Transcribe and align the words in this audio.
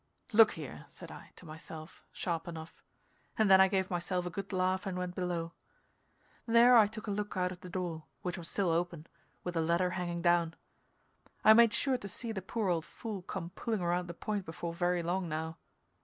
"Look 0.33 0.53
here!" 0.53 0.87
said 0.89 1.11
I 1.11 1.29
to 1.35 1.45
myself, 1.45 2.03
sharp 2.11 2.47
enough; 2.47 2.81
and 3.37 3.51
then 3.51 3.61
I 3.61 3.67
gave 3.67 3.91
myself 3.91 4.25
a 4.25 4.31
good 4.31 4.51
laugh 4.51 4.87
and 4.87 4.97
went 4.97 5.13
below. 5.13 5.53
There 6.47 6.75
I 6.75 6.87
took 6.87 7.05
a 7.05 7.11
look 7.11 7.37
out 7.37 7.51
of 7.51 7.59
the 7.61 7.69
door, 7.69 8.05
which 8.23 8.35
was 8.35 8.49
still 8.49 8.71
open, 8.71 9.05
with 9.43 9.53
the 9.53 9.61
ladder 9.61 9.91
hanging 9.91 10.23
down. 10.23 10.55
I 11.43 11.53
made 11.53 11.71
sure 11.75 11.99
to 11.99 12.07
see 12.07 12.31
the 12.31 12.41
poor 12.41 12.67
old 12.67 12.83
fool 12.83 13.21
come 13.21 13.51
pulling 13.51 13.81
around 13.81 14.07
the 14.07 14.15
point 14.15 14.43
before 14.43 14.73
very 14.73 15.03
long 15.03 15.29
now. 15.29 15.59